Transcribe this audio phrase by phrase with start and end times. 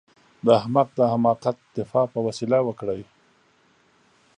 [0.45, 3.01] د احمق د حماقت دفاع په وسيله وکړئ.